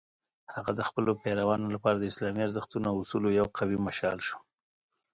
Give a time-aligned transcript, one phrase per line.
[0.53, 4.37] هغه د خپلو پیروانو لپاره د اسلامي ارزښتونو او اصولو یو قوي مشال شو.